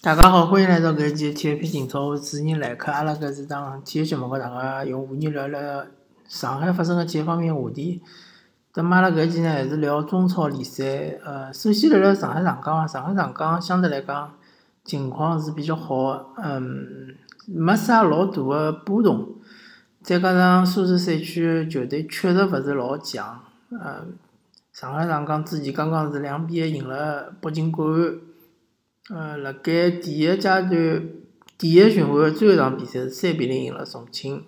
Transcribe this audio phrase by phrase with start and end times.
[0.00, 2.92] 大家好，欢迎来到搿期体育频情操，我主持人来客。
[2.92, 5.84] 阿拉搿是当体育节目，和大家用话题聊聊
[6.28, 8.00] 上海发生的体育方面话题。
[8.72, 11.18] 咁阿拉搿期呢，还是聊中超联赛。
[11.24, 14.32] 呃，首先聊聊上海上港，上海上港相对来讲
[14.84, 17.16] 情况是比较好，嗯，
[17.48, 19.28] 没啥老大的波动。
[20.02, 23.40] 再加上苏州赛区球队确实勿是老强。
[23.70, 24.04] 呃，
[24.72, 28.14] 上海上港之前刚刚是两比一赢了北京国安。
[29.10, 30.68] 呃，辣盖第一阶段
[31.56, 34.44] 第一循环最后一场比赛是三比零赢了重庆。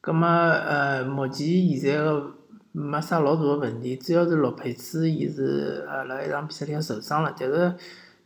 [0.00, 1.46] 葛末呃，目前
[1.78, 2.34] 现在个
[2.72, 7.74] 没啥老大个问题，主要是洛佩兹伊是呃辣一场比赛里向受伤了，但是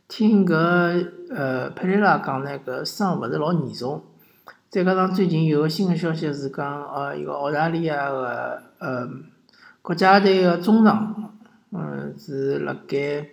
[0.07, 4.03] 听搿呃佩雷拉讲呢，搿伤勿是老严重。
[4.71, 9.05] 再加上最近有个新个消息是讲，呃，一个澳大利亚个呃
[9.81, 11.33] 国家队个中场，
[11.71, 13.27] 嗯，是辣盖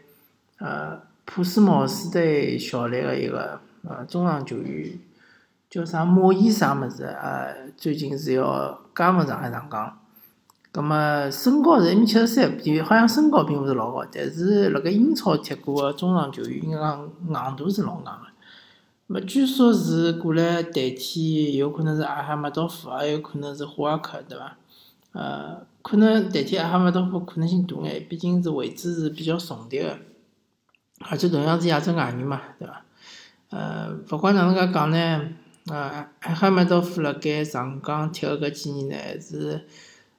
[0.59, 1.01] 呃。
[1.25, 4.99] 普斯茅斯队效力个一个呃中场球员
[5.69, 9.97] 叫啥马伊啥物事呃，最近是要加盟上海上港。
[10.73, 18.19] 葛末身高是一米七十三，比好像身高并勿是老高，但是辣盖英超踢过个中场球员，应该讲硬度是老硬个。
[19.09, 24.57] 么据说是过来代替，有可能是阿哈马多夫，也有可能是霍尔克，对伐？
[25.13, 29.99] 呃，可能代替阿哈马多夫可能性大眼，毕竟是位置是比较重叠个。
[31.01, 32.85] 而且同样是亚洲外援嘛，对伐？
[33.49, 35.29] 呃，勿管哪能介讲呢，
[35.69, 39.65] 呃，阿哈马多夫辣盖上港踢个搿几年呢，还是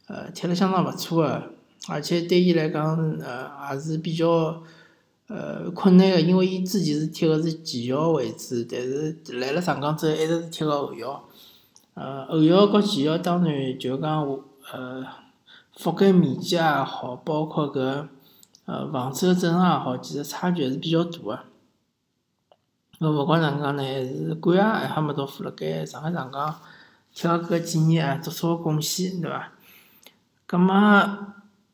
[0.07, 1.51] 呃踢了相当勿错个，
[1.87, 4.63] 而且对伊来讲，呃，也是比较
[5.29, 11.23] 呃困难个，因为伊之前是踢个是前腰位置，但是来了上港之后，一直是踢个后腰。
[11.93, 14.27] 呃，后腰和前腰当然就讲
[14.73, 15.05] 呃
[15.77, 18.09] 覆盖面积也好，包括搿。
[18.65, 21.39] 呃，防守阵容也好，其实差距还是比较大个。
[22.99, 26.55] 那勿管哪能讲呢，还是感谢埃哈梅多夫辣盖上海上港
[27.11, 29.53] 踢个搿几年啊，做出个贡献，对伐？
[30.45, 30.75] 葛末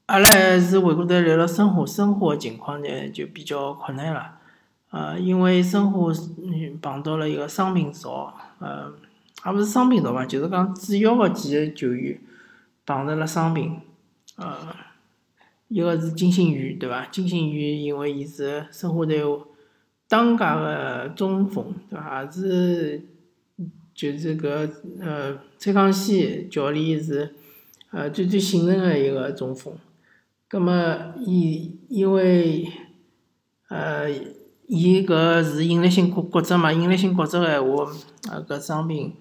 [0.07, 4.37] 阿拉还是回过头聊聊生活，生活个情况呢就比较困难了。
[4.91, 6.13] 呃，因为生活
[6.81, 8.93] 碰到了一个伤病潮，呃，
[9.45, 12.19] 也勿是伤病潮吧，就是讲主要个几个球员
[12.85, 13.79] 碰着了伤病，
[14.37, 14.75] 呃。
[15.67, 17.07] 一个是金星宇，对伐？
[17.07, 19.19] 金星宇因为伊是申花队
[20.07, 22.23] 当家个中锋，对伐？
[22.23, 23.01] 也是
[23.95, 24.69] 就是搿
[25.01, 27.33] 呃蔡康熙教练是
[27.89, 29.73] 呃最最信任个一个中锋。
[30.55, 30.73] 葛末
[31.19, 32.71] 伊因为
[33.67, 34.09] 呃
[34.67, 37.91] 伊搿是应力性骨骨折嘛，应力性骨折个闲话，
[38.47, 39.13] 搿伤病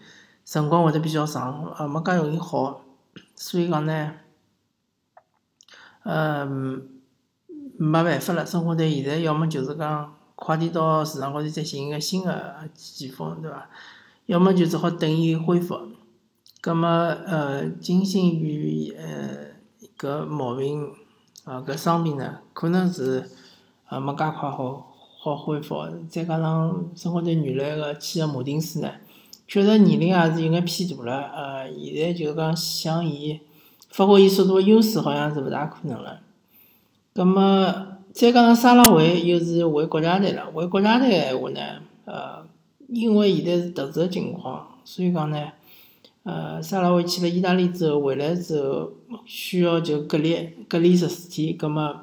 [0.44, 2.83] 辰光会得比较长，呃没介容易好，
[3.34, 4.15] 所以讲呢。
[6.05, 6.47] 呃，
[7.78, 13.69] 没办法了，生活队现在要么就是讲快点到市场高头再寻一个新个前锋，对伐？
[14.27, 15.81] 要么就只好等伊恢复。
[16.61, 19.56] 葛末呃，金星宇呃
[19.99, 20.93] 搿毛病
[21.44, 23.31] 啊搿伤病呢，可能是
[23.88, 25.77] 呃没介快好好恢复。
[26.09, 28.91] 再加上申花队原来个签个马丁斯呢，
[29.47, 33.41] 确实年龄也是有眼偏大了，呃，现在就是讲想伊。
[33.91, 36.19] 发挥伊速度个优势，好像是勿大可能了。
[37.12, 37.41] 葛末
[38.12, 41.61] 再加上沙拉维又是回国家队了，回国家队个闲话呢，
[42.05, 42.44] 呃，
[42.88, 45.53] 因为现在是特殊个情况，所以讲呢，
[46.25, 48.91] 呃，沙拉维去了意大利之后回来之后，
[49.27, 51.97] 需要就隔离隔离十四天，葛末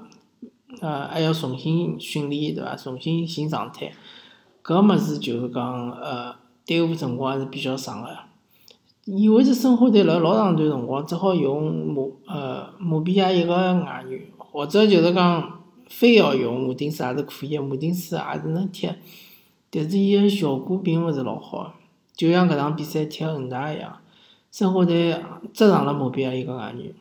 [0.80, 2.76] 呃还要重新训练，对伐？
[2.76, 3.92] 重新寻状态，
[4.64, 6.36] 搿物事就是讲呃
[6.66, 8.10] 耽误辰光还是比较长个。
[9.06, 18.88] 意味着申花队辣老长段辰光只好用马呃马比亚一个外援，或者就是讲非要用马丁斯也是可以，马丁斯也是能踢，
[19.72, 21.74] 但是伊个效果并勿是老好，
[22.16, 23.98] 就像搿场比赛踢恒大一样，
[24.52, 26.94] 申花队只上了马比亚一个外援，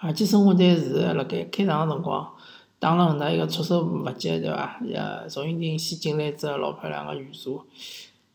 [0.00, 2.32] 而且申花队是辣盖开场个辰光
[2.78, 4.80] 打了恒大一个措手不及，对伐？
[4.84, 7.50] 也赵云霆先进来一只老漂亮个远射。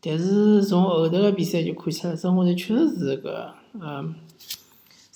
[0.00, 3.48] 但是从后头个比赛就看出来，申花队确实是搿
[3.80, 4.14] 嗯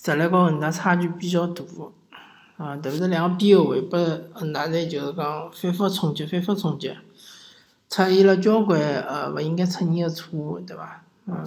[0.03, 1.63] 实力高恒大差距比较大，
[2.57, 3.99] 啊，特别是两个边后卫拨
[4.33, 6.89] 恒大队就是讲反复冲击，反复冲击，
[7.87, 11.03] 出现了交关呃勿应该出现个错误，对伐？
[11.27, 11.45] 嗯，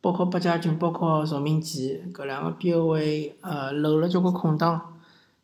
[0.00, 4.94] 包括八家军，包括赵铭记搿两个边后卫呃漏了交关空档，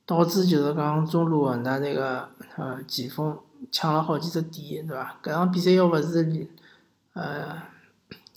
[0.07, 3.39] 导致就是讲中路恒大队个呃前锋。
[3.71, 5.17] 抢了好几只点，对伐？
[5.23, 6.49] 搿场比赛要勿是，
[7.13, 7.63] 呃，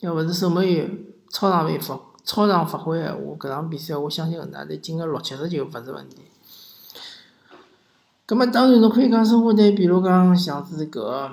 [0.02, 1.00] 要勿是守门员
[1.32, 6.18] 超常发超常发挥闲话，搿场比赛我相信恒大队进个六七十球勿是问题。
[8.28, 11.32] 葛末当然侬可以讲生活队，比如讲像是搿，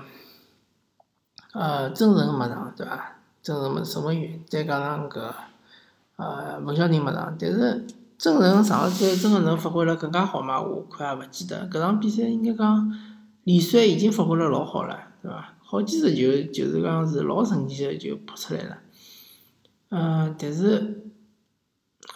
[1.52, 3.16] 呃，真人没上，对伐？
[3.42, 5.32] 真人没沈文宇，再加上搿，
[6.16, 7.84] 呃，冯小宁没上，但是
[8.16, 10.62] 真人上了赛，真个能发挥了更加好嘛？
[10.62, 11.68] 我看也勿记得。
[11.68, 12.92] 搿场比赛应该讲
[13.42, 15.54] 李帅已经发挥了老好了，对伐？
[15.58, 16.20] 好几次球
[16.52, 18.78] 就是讲是老神奇个就扑出来了。
[19.88, 21.10] 嗯，但是，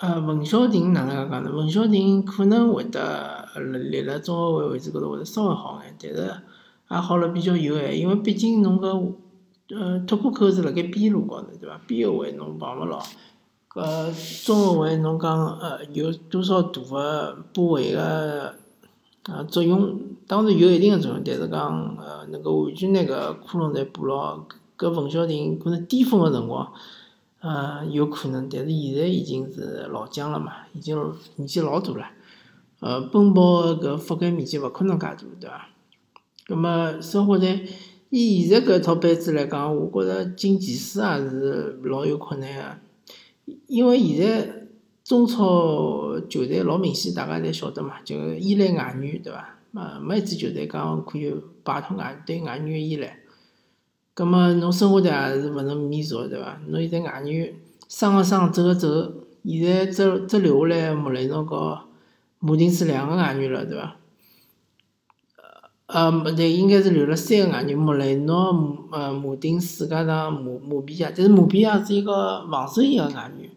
[0.01, 1.51] 呃，冯潇霆哪能介讲呢？
[1.51, 3.49] 冯潇霆可能会得
[3.91, 6.43] 立辣中后卫位置高头会得稍微好眼，但是
[6.91, 9.15] 也好了比较有限，因为毕竟侬搿
[9.71, 11.81] 呃突破口是辣盖边路高头，对伐？
[11.87, 13.03] 边后卫侬碰勿牢，
[13.69, 18.55] 搿中后卫侬讲呃有多少大个补位个
[19.25, 20.01] 呃作用？
[20.27, 24.47] 当然有一定个作用，但是讲呃能够完全拿搿窟窿侪补牢，
[24.79, 26.73] 搿冯潇霆可能巅峰个辰光。
[27.39, 30.99] 呃，有可能，但是现在已经是老将了嘛，已经
[31.37, 32.05] 年纪老大了。
[32.81, 33.43] 呃，奔跑
[33.75, 35.69] 搿覆盖面积勿可能介大，对伐？
[36.47, 37.61] 葛末生活在
[38.17, 42.79] 以现在搿套班子来讲，我觉着进前四也是老有可能个，
[43.67, 44.67] 因为现在
[45.05, 49.59] 中超球队老明显，大家侪晓得嘛，就依赖外援，对伐？
[49.75, 53.19] 呃，没一支球队讲可以摆脱外对外援个依赖。
[54.15, 56.59] 葛末侬生活队也是勿能免俗对伐？
[56.69, 57.55] 侬现在外援
[57.87, 59.13] 伤个伤，走个走，
[59.45, 61.79] 现在只只留下来穆雷诺和
[62.39, 63.97] 穆丁斯两个外援了，对伐？
[65.87, 73.49] 呃，呃，对，应该是留了三个外援，穆雷诺、呃，马丁斯加上马马比亚，但是马比亚是一个防守型个外援，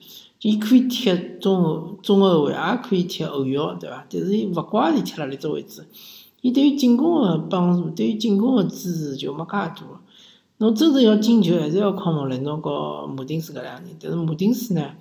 [0.42, 1.12] 伊可以踢
[1.42, 4.06] 中后中后卫，也可以踢后腰，对伐？
[4.10, 5.84] 但是伊勿怪伊踢辣里只位置，
[6.42, 9.76] 伊对于进攻个帮助，对于进攻个支持就没介大。
[10.60, 13.98] 侬真正要进球，还是要靠莫雷诺和马丁斯搿两个人。
[14.00, 14.92] 但是马丁斯呢，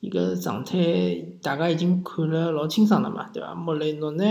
[0.00, 3.54] 伊个状态大家已经看了老清爽了嘛，对伐？
[3.54, 4.24] 莫雷诺呢，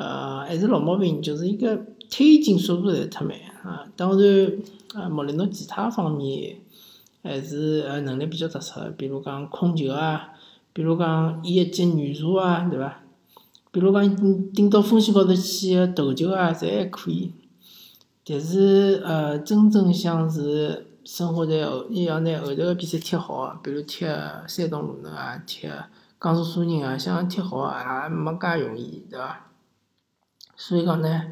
[0.00, 3.84] 呃，还是老毛病，就是伊个推进速度侪忒慢啊。
[3.94, 4.52] 当然，
[4.94, 6.56] 呃，莫雷诺其他方面
[7.22, 10.30] 还是呃能力比较突出，比如讲控球啊，
[10.72, 13.02] 比如讲一级远射啊，对伐？
[13.70, 14.16] 比如讲
[14.54, 17.32] 顶到锋线高头去个头球啊，侪还可以。
[18.24, 24.06] 但是，呃，真正像是生活在后，伊要拿后头个比赛踢好，比如踢
[24.46, 25.68] 山东鲁能啊，踢
[26.18, 29.49] 江苏苏宁啊，想踢好也没介容易，对伐？
[30.60, 31.22] 所以讲呢，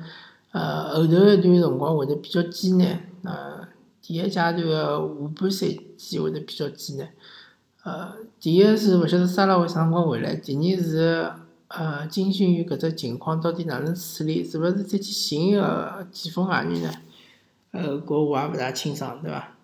[0.53, 3.69] 呃，后头一段辰光会得比较艰难，呃，
[4.01, 5.67] 第一阶段个下半赛
[5.99, 7.11] 季会得比较艰难，
[7.83, 11.31] 呃，第一是勿晓得沙拉会啥辰光回来，第二是。
[11.69, 14.43] 呃，金星宇搿只情况到底哪能处理？
[14.43, 16.91] 是勿是再去寻一个前锋外援呢？
[17.73, 19.55] 呃，搿我也勿大清爽，对伐？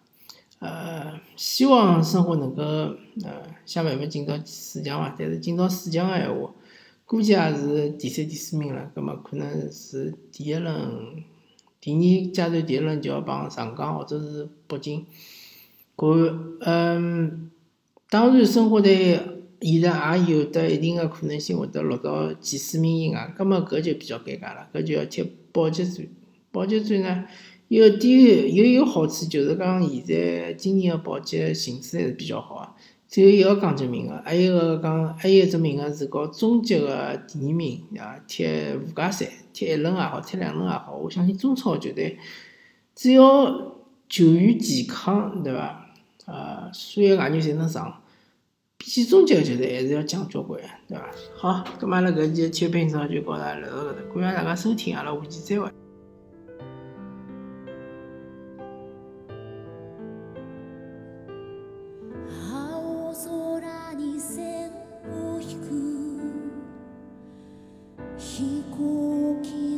[0.59, 5.17] 呃，希望申花能够呃想办法进到四强伐？
[5.19, 6.51] 但是进到四强个闲话，
[7.05, 8.91] 估计也是第三、第四名了。
[8.95, 11.23] 葛末可能是第一轮、
[11.81, 15.07] 第二阶段第一轮就要帮上港或者是北京。
[15.97, 17.51] 搿嗯，
[18.11, 19.21] 当然申花队。
[19.61, 26.07] 现在也有得一定的可能性会得落到前四名以外，葛末搿就比较尴尬了，搿就要踢保级战。
[26.53, 27.25] 保级战呢，
[27.69, 32.75] 有点又有好处就是讲，现在今年的保级形势还是比较好个，
[33.15, 38.45] 只有一个降级名额，还有一个讲还有一只名额是搞中级个第二名啊，踢
[38.85, 42.19] 附加赛，踢一轮也好，踢两轮也好，我相信中超球队
[42.93, 43.77] 只要
[44.09, 45.87] 球员健康，对伐？
[46.27, 48.01] 呃，所有外援侪能上。
[48.77, 51.09] 比起中级球队还是要强交关，对伐？
[51.37, 55.71] 好，咁阿拉搿期体育频道就告大家聊到搿搭，感谢大家收听，阿拉下期再会。
[69.43, 69.74] que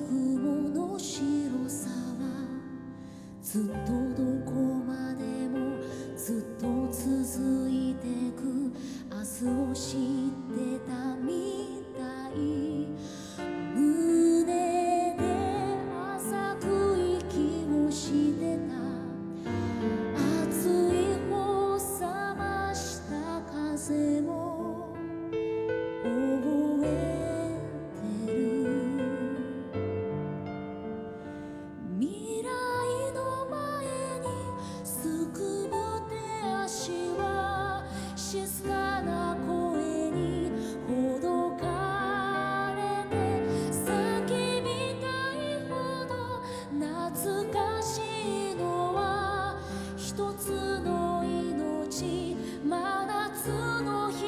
[50.17, 53.49] 一つの命真つ
[53.83, 54.25] の光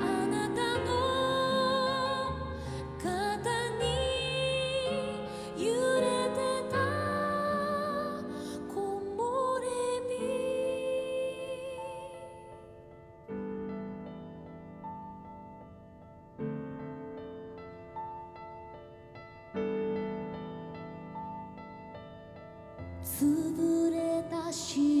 [0.00, 0.90] あなたの
[2.98, 3.46] 肩
[3.78, 3.84] に
[5.56, 6.04] 揺れ
[6.34, 6.36] て
[6.68, 6.74] た
[9.60, 9.70] れ
[23.04, 23.24] つ
[23.56, 23.89] ぶ
[24.50, 24.99] castigo.